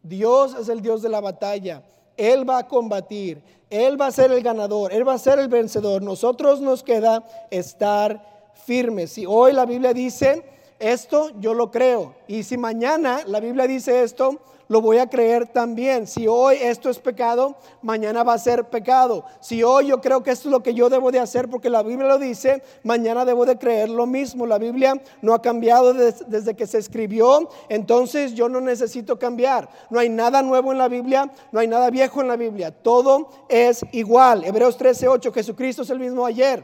[0.04, 1.84] Dios es el Dios de la batalla.
[2.18, 3.42] Él va a combatir.
[3.70, 4.94] Él va a ser el ganador.
[4.94, 6.02] Él va a ser el vencedor.
[6.02, 9.14] Nosotros nos queda estar firmes.
[9.14, 10.44] Si hoy la Biblia dice
[10.80, 12.16] esto, yo lo creo.
[12.28, 14.40] Y si mañana la Biblia dice esto,
[14.72, 16.08] lo voy a creer también.
[16.08, 19.26] Si hoy esto es pecado, mañana va a ser pecado.
[19.42, 21.84] Si hoy yo creo que esto es lo que yo debo de hacer porque la
[21.84, 24.48] Biblia lo dice, mañana debo de creer lo mismo.
[24.48, 29.68] La Biblia no ha cambiado desde que se escribió, entonces yo no necesito cambiar.
[29.90, 32.72] No hay nada nuevo en la Biblia, no hay nada viejo en la Biblia.
[32.72, 34.46] Todo es igual.
[34.46, 36.64] Hebreos 13:8, Jesucristo es el mismo ayer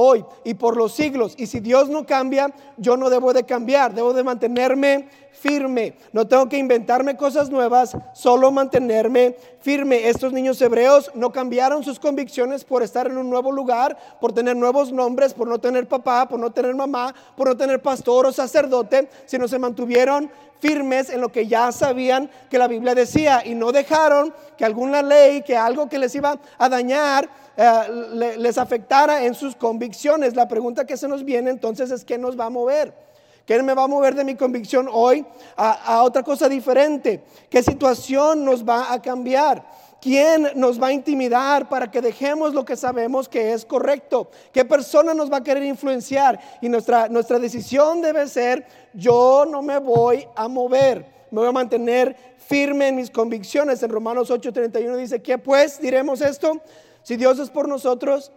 [0.00, 1.34] hoy y por los siglos.
[1.36, 5.94] Y si Dios no cambia, yo no debo de cambiar, debo de mantenerme firme.
[6.12, 10.08] No tengo que inventarme cosas nuevas, solo mantenerme firme.
[10.08, 14.56] Estos niños hebreos no cambiaron sus convicciones por estar en un nuevo lugar, por tener
[14.56, 18.32] nuevos nombres, por no tener papá, por no tener mamá, por no tener pastor o
[18.32, 23.54] sacerdote, sino se mantuvieron firmes en lo que ya sabían que la Biblia decía y
[23.54, 29.24] no dejaron que alguna ley, que algo que les iba a dañar, eh, les afectara
[29.24, 30.34] en sus convicciones.
[30.34, 33.07] La pregunta que se nos viene entonces es, ¿qué nos va a mover?
[33.48, 35.24] ¿Qué me va a mover de mi convicción hoy
[35.56, 37.24] a, otra cosa diferente?
[37.48, 39.64] ¿Qué situación nos va a cambiar?
[40.02, 44.30] ¿Quién nos va a intimidar para que dejemos lo que sabemos que es correcto?
[44.52, 46.38] ¿Qué persona nos va a querer influenciar?
[46.60, 51.52] Y nuestra, nuestra decisión debe ser, yo no me voy a mover, me voy a
[51.52, 53.82] mantener firme en mis convicciones.
[53.82, 56.60] En Romanos 8:31 dice, ¿qué pues diremos esto?
[57.02, 58.30] Si Dios es por nosotros,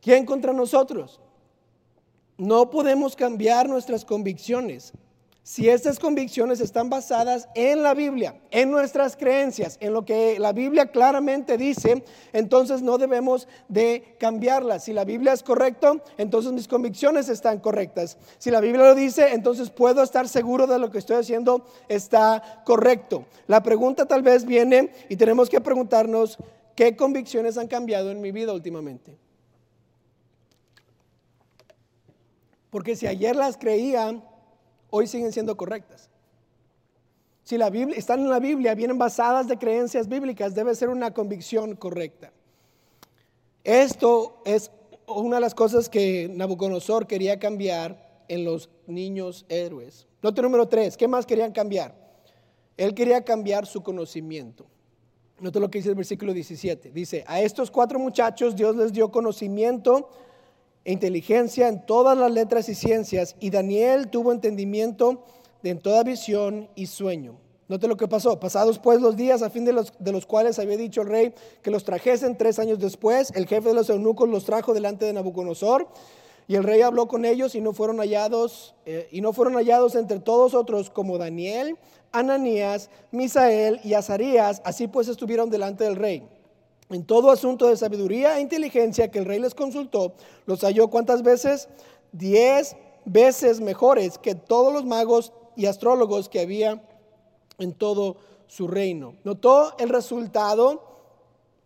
[0.00, 1.20] ¿quién contra nosotros?
[2.38, 4.94] No podemos cambiar nuestras convicciones
[5.48, 10.52] si estas convicciones están basadas en la Biblia, en nuestras creencias, en lo que la
[10.52, 14.84] Biblia claramente dice, entonces no debemos de cambiarlas.
[14.84, 18.18] Si la Biblia es correcta, entonces mis convicciones están correctas.
[18.36, 22.60] Si la Biblia lo dice, entonces puedo estar seguro de lo que estoy haciendo está
[22.66, 23.24] correcto.
[23.46, 26.36] La pregunta tal vez viene y tenemos que preguntarnos,
[26.74, 29.16] ¿qué convicciones han cambiado en mi vida últimamente?
[32.70, 34.22] Porque si ayer las creía,
[34.90, 36.10] hoy siguen siendo correctas.
[37.44, 41.14] Si la Biblia, están en la Biblia, vienen basadas de creencias bíblicas, debe ser una
[41.14, 42.30] convicción correcta.
[43.64, 44.70] Esto es
[45.06, 50.06] una de las cosas que Nabucodonosor quería cambiar en los niños héroes.
[50.22, 51.94] Note número tres, ¿qué más querían cambiar?
[52.76, 54.66] Él quería cambiar su conocimiento.
[55.40, 56.90] Note lo que dice el versículo 17.
[56.90, 60.10] Dice, a estos cuatro muchachos Dios les dio conocimiento
[60.92, 65.24] inteligencia en todas las letras y ciencias, y Daniel tuvo entendimiento
[65.62, 67.36] en toda visión y sueño.
[67.68, 68.40] Note lo que pasó.
[68.40, 71.34] Pasados pues los días a fin de los, de los cuales había dicho el rey
[71.62, 75.12] que los trajesen tres años después, el jefe de los eunucos los trajo delante de
[75.12, 75.86] Nabucodonosor.
[76.46, 79.94] Y el rey habló con ellos y no fueron hallados, eh, y no fueron hallados
[79.94, 81.76] entre todos otros como Daniel,
[82.10, 84.62] Ananías, Misael y Azarías.
[84.64, 86.26] Así pues estuvieron delante del rey.
[86.90, 90.14] En todo asunto de sabiduría e inteligencia que el rey les consultó,
[90.46, 91.68] los halló cuántas veces?
[92.12, 96.82] Diez veces mejores que todos los magos y astrólogos que había
[97.58, 99.16] en todo su reino.
[99.24, 100.82] Notó el resultado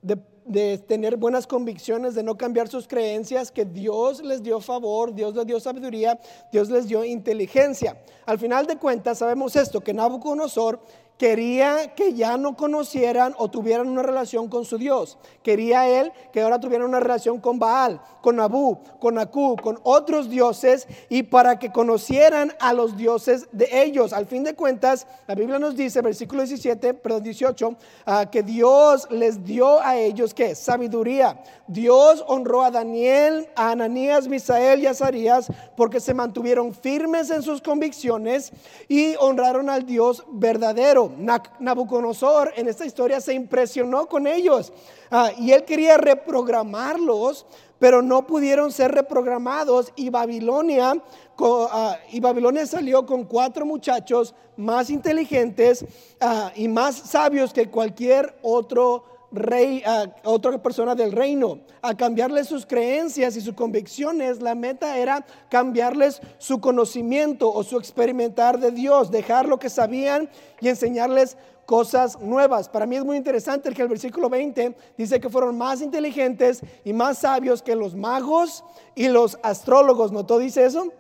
[0.03, 5.37] de, tener buenas convicciones, de no cambiar sus creencias, que Dios les dio favor, Dios
[5.37, 6.19] les dio sabiduría,
[6.51, 8.03] Dios les dio inteligencia.
[8.27, 10.81] Al final de cuentas sabemos esto, que Nabucodonosor
[11.23, 15.19] quería que ya no conocieran o tuvieran una relación con su Dios.
[15.45, 20.29] Quería él que ahora tuvieran una relación con Baal, con Abu, con Acu, con otros
[20.29, 24.13] dioses y para que conocieran a los dioses de ellos.
[24.13, 29.07] Al fin de cuentas, la Biblia nos dice, versículo 17, perdón, 18, ah, que Dios
[29.09, 31.41] les dio a ellos que sabiduría.
[31.69, 37.63] Dios honró a Daniel, a Ananías, Misael y Azarías porque se mantuvieron firmes en sus
[37.63, 38.53] convicciones
[38.89, 41.12] y honraron al Dios verdadero.
[41.19, 44.73] Nabucodonosor en esta historia se impresionó con ellos.
[45.11, 47.47] Ah, y él quería reprogramarlos,
[47.79, 51.03] pero no pudieron ser reprogramados y Babilonia,
[51.41, 55.85] ah, y Babilonia salió con cuatro muchachos más inteligentes
[56.21, 62.49] ah, y más sabios que cualquier otro rey, a otra persona del reino, a cambiarles
[62.49, 64.41] sus creencias y sus convicciones.
[64.43, 70.29] La meta era cambiarles su conocimiento o su experimentar de Dios, dejar lo que sabían
[70.61, 72.69] y enseñarles cosas nuevas.
[72.69, 76.93] Para mí es muy interesante que el versículo 20 dice que fueron más inteligentes y
[76.93, 78.65] más sabios que los magos
[78.95, 80.13] y los astrólogos.
[80.13, 80.93] ¿No todo dice eso?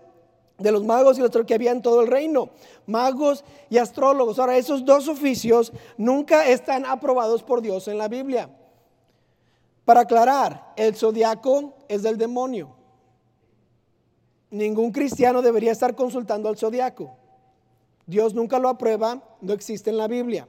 [0.62, 2.50] De los magos y los que había en todo el reino,
[2.86, 4.38] magos y astrólogos.
[4.38, 8.48] Ahora, esos dos oficios nunca están aprobados por Dios en la Biblia.
[9.84, 12.76] Para aclarar, el zodiaco es del demonio.
[14.50, 17.16] Ningún cristiano debería estar consultando al zodiaco.
[18.06, 20.46] Dios nunca lo aprueba, no existe en la Biblia.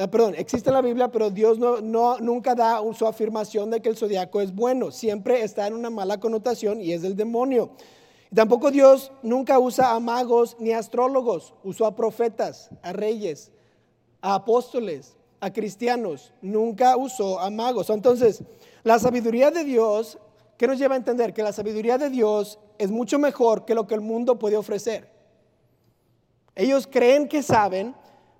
[0.00, 3.82] Ah, perdón, existe en la Biblia, pero Dios no, no, nunca da su afirmación de
[3.82, 4.92] que el zodiaco es bueno.
[4.92, 7.70] Siempre está en una mala connotación y es del demonio.
[8.34, 13.50] Tampoco Dios nunca usa a magos ni a astrólogos, usó a profetas, a reyes,
[14.20, 17.88] a apóstoles, a cristianos, nunca usó a magos.
[17.90, 18.42] Entonces,
[18.82, 20.18] la sabiduría de Dios,
[20.58, 21.32] ¿qué nos lleva a entender?
[21.32, 25.08] Que la sabiduría de Dios es mucho mejor que lo que el mundo puede ofrecer.
[26.54, 27.94] Ellos creen que saben,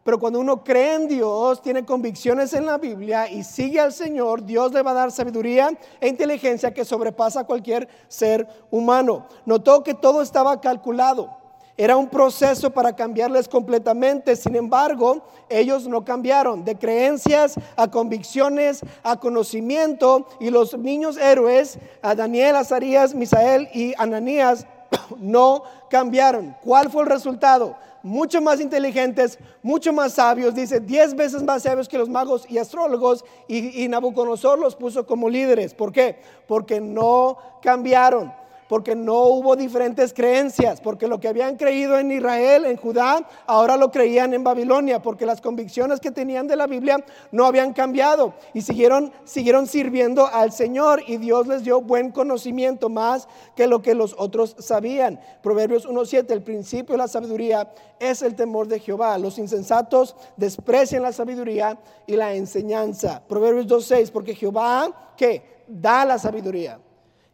[0.09, 4.42] pero cuando uno cree en Dios, tiene convicciones en la Biblia y sigue al Señor,
[4.42, 5.68] Dios le va a dar sabiduría
[6.01, 9.27] e inteligencia que sobrepasa cualquier ser humano.
[9.44, 11.37] Notó que todo estaba calculado.
[11.77, 14.35] Era un proceso para cambiarles completamente.
[14.35, 20.27] Sin embargo, ellos no cambiaron de creencias a convicciones, a conocimiento.
[20.40, 24.66] Y los niños héroes, a Daniel, Azarías, Misael y Ananías,
[25.18, 26.57] no cambiaron.
[26.64, 27.77] ¿Cuál fue el resultado?
[28.09, 32.59] Mucho más inteligentes, mucho más sabios, dice, diez veces más sabios que los magos y
[32.59, 35.75] astrólogos, y, y Nabucodonosor los puso como líderes.
[35.75, 36.18] ¿Por qué?
[36.47, 38.33] Porque no cambiaron
[38.68, 43.76] porque no hubo diferentes creencias, porque lo que habían creído en Israel, en Judá, ahora
[43.76, 48.35] lo creían en Babilonia, porque las convicciones que tenían de la Biblia no habían cambiado
[48.52, 53.26] y siguieron, siguieron sirviendo al Señor y Dios les dio buen conocimiento más
[53.57, 55.18] que lo que los otros sabían.
[55.42, 59.16] Proverbios 1.7, el principio de la sabiduría es el temor de Jehová.
[59.18, 63.22] Los insensatos desprecian la sabiduría y la enseñanza.
[63.26, 66.78] Proverbios 2.6, porque Jehová, que da la sabiduría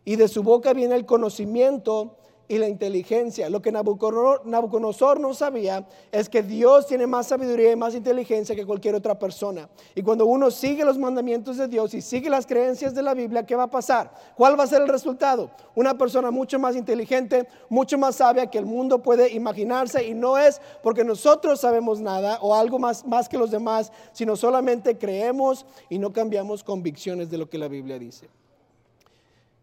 [0.04, 2.16] y de su boca viene el conocimiento
[2.48, 3.48] y la inteligencia.
[3.48, 8.66] Lo que Nabucodonosor no sabía es que Dios tiene más sabiduría y más inteligencia que
[8.66, 9.68] cualquier otra persona.
[9.94, 13.46] Y cuando uno sigue los mandamientos de Dios y sigue las creencias de la Biblia,
[13.46, 14.12] ¿qué va a pasar?
[14.36, 15.50] ¿Cuál va a ser el resultado?
[15.74, 20.36] Una persona mucho más inteligente, mucho más sabia que el mundo puede imaginarse y no
[20.36, 25.64] es porque nosotros sabemos nada o algo más, más que los demás, sino solamente creemos
[25.88, 28.28] y no cambiamos convicciones de lo que la Biblia dice.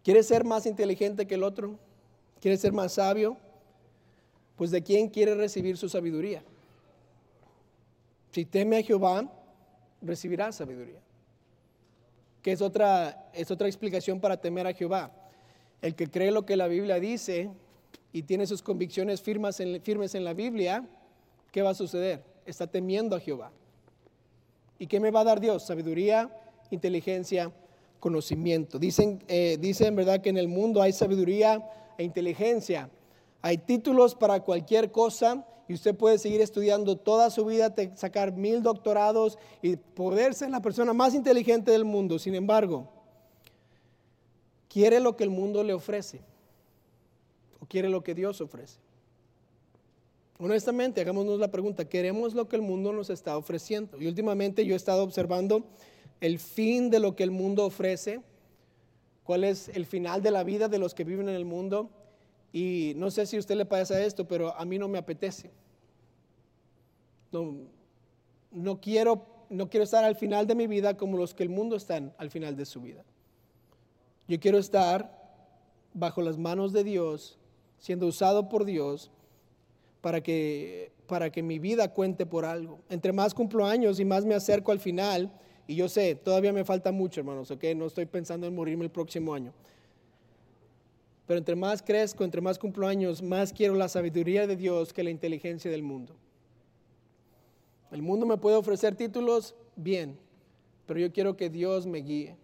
[0.03, 1.77] ¿Quieres ser más inteligente que el otro?
[2.39, 3.37] ¿Quiere ser más sabio?
[4.55, 6.43] Pues de quién quiere recibir su sabiduría.
[8.31, 9.31] Si teme a Jehová,
[10.01, 10.99] recibirá sabiduría.
[12.41, 15.11] Que es otra, es otra explicación para temer a Jehová.
[15.81, 17.51] El que cree lo que la Biblia dice
[18.13, 20.85] y tiene sus convicciones firmes en, firmes en la Biblia,
[21.51, 22.23] ¿qué va a suceder?
[22.45, 23.51] Está temiendo a Jehová.
[24.79, 25.65] ¿Y qué me va a dar Dios?
[25.65, 26.29] Sabiduría,
[26.71, 27.51] inteligencia,
[28.01, 28.79] conocimiento.
[28.79, 31.63] Dicen, eh, dicen verdad que en el mundo hay sabiduría,
[31.97, 32.89] e inteligencia.
[33.41, 38.61] Hay títulos para cualquier cosa y usted puede seguir estudiando toda su vida, sacar mil
[38.61, 42.19] doctorados y poder ser la persona más inteligente del mundo.
[42.19, 42.89] Sin embargo,
[44.67, 46.21] ¿quiere lo que el mundo le ofrece?
[47.61, 48.79] ¿O quiere lo que Dios ofrece?
[50.39, 54.01] Honestamente, hagámonos la pregunta, ¿queremos lo que el mundo nos está ofreciendo?
[54.01, 55.63] Y últimamente yo he estado observando
[56.21, 58.21] el fin de lo que el mundo ofrece
[59.23, 61.89] cuál es el final de la vida de los que viven en el mundo.
[62.53, 65.51] Y no sé si a usted le pasa esto, pero a mí no me apetece.
[67.31, 71.75] No, quiero, no quiero estar al final de mi vida como los que el mundo
[71.75, 73.03] están al final de su vida.
[74.27, 75.17] Yo quiero estar
[75.93, 77.37] bajo las manos de Dios,
[77.79, 79.11] siendo usado por Dios
[80.01, 82.79] para que, para que mi vida cuente por algo.
[82.89, 85.31] Entre más cumplo años y más me acerco al final,
[85.67, 87.63] y yo sé, todavía me falta mucho, hermanos, ¿ok?
[87.75, 89.53] No estoy pensando en morirme el próximo año.
[91.27, 95.03] Pero entre más crezco, entre más cumplo años, más quiero la sabiduría de Dios que
[95.03, 96.15] la inteligencia del mundo.
[97.91, 100.17] El mundo me puede ofrecer títulos, bien,
[100.85, 102.35] pero yo quiero que Dios me guíe.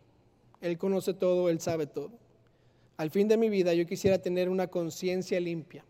[0.61, 2.11] Él conoce todo, Él sabe todo.
[2.97, 5.85] Al fin de mi vida yo quisiera tener una conciencia limpia.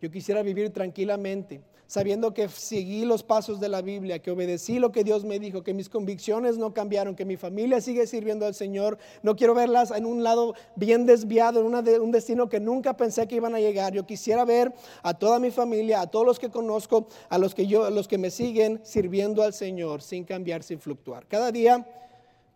[0.00, 4.92] Yo quisiera vivir tranquilamente sabiendo que seguí los pasos de la Biblia, que obedecí lo
[4.92, 8.54] que Dios me dijo, que mis convicciones no cambiaron, que mi familia sigue sirviendo al
[8.54, 8.98] Señor.
[9.22, 13.36] No quiero verlas en un lado bien desviado, en un destino que nunca pensé que
[13.36, 13.94] iban a llegar.
[13.94, 14.72] Yo quisiera ver
[15.02, 18.06] a toda mi familia, a todos los que conozco, a los que yo, a los
[18.06, 21.26] que me siguen sirviendo al Señor sin cambiar, sin fluctuar.
[21.26, 21.88] Cada día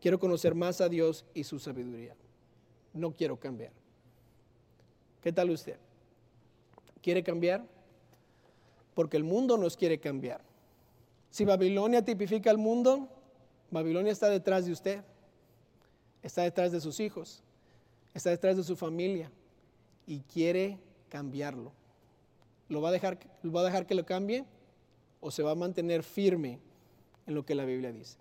[0.03, 2.15] quiero conocer más a Dios y su sabiduría.
[2.93, 3.73] No quiero cambiar.
[5.23, 5.77] ¿Qué tal usted?
[7.01, 7.72] ¿Quiere cambiar?
[8.95, 10.41] Porque el mundo nos quiere cambiar.
[11.31, 13.09] Si Babilonia tipifica al mundo,
[13.71, 15.03] Babilonia está detrás de usted,
[16.23, 17.43] está detrás de sus hijos,
[18.15, 19.31] está detrás de su familia
[20.07, 20.79] y quiere
[21.09, 21.73] cambiarlo.
[22.69, 24.45] ¿Lo va a dejar, ¿lo va a dejar que lo cambie
[25.21, 26.59] o se va a mantener firme
[27.27, 28.19] en lo que la Biblia dice?